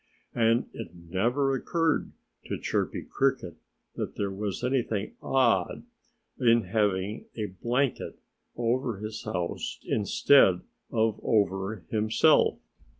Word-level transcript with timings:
And 0.33 0.67
it 0.73 0.95
never 0.95 1.53
occurred 1.53 2.13
to 2.45 2.57
Chirpy 2.57 3.03
Cricket 3.03 3.57
that 3.93 4.15
there 4.15 4.31
was 4.31 4.63
anything 4.63 5.13
odd 5.21 5.83
in 6.39 6.63
having 6.63 7.25
a 7.35 7.45
blanket 7.45 8.17
over 8.57 8.97
his 8.97 9.23
house 9.25 9.77
instead 9.85 10.61
of 10.91 11.19
over 11.21 11.85
himself. 11.91 12.57